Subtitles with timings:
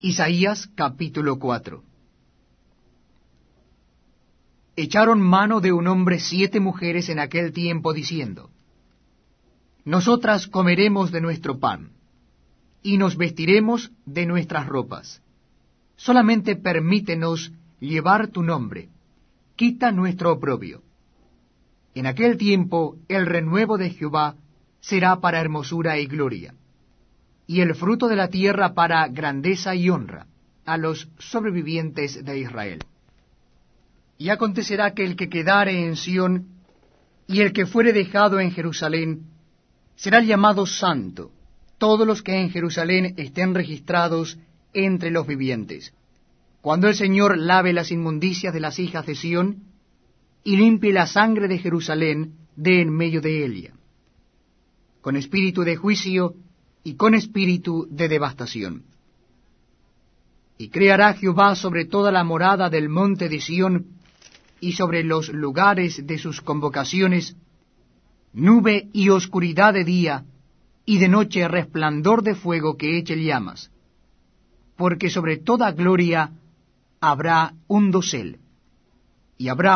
[0.00, 1.82] Isaías capítulo 4
[4.76, 8.48] Echaron mano de un hombre siete mujeres en aquel tiempo diciendo,
[9.84, 11.90] Nosotras comeremos de nuestro pan,
[12.80, 15.20] y nos vestiremos de nuestras ropas.
[15.96, 18.90] Solamente permítenos llevar tu nombre,
[19.56, 20.84] quita nuestro oprobio.
[21.96, 24.36] En aquel tiempo el renuevo de Jehová
[24.78, 26.54] será para hermosura y gloria
[27.48, 30.26] y el fruto de la tierra para grandeza y honra
[30.66, 32.84] a los sobrevivientes de Israel.
[34.18, 36.48] Y acontecerá que el que quedare en Sión
[37.26, 39.22] y el que fuere dejado en Jerusalén
[39.96, 41.32] será llamado santo,
[41.78, 44.38] todos los que en Jerusalén estén registrados
[44.74, 45.94] entre los vivientes.
[46.60, 49.62] Cuando el Señor lave las inmundicias de las hijas de Sión
[50.44, 53.72] y limpie la sangre de Jerusalén de en medio de ella.
[55.00, 56.34] Con espíritu de juicio
[56.84, 58.84] y con espíritu de devastación.
[60.56, 63.86] Y creará Jehová sobre toda la morada del monte de Sión
[64.60, 67.36] y sobre los lugares de sus convocaciones,
[68.32, 70.24] nube y oscuridad de día,
[70.84, 73.70] y de noche resplandor de fuego que eche llamas,
[74.74, 76.32] porque sobre toda gloria
[76.98, 78.38] habrá un dosel,
[79.36, 79.66] y habrá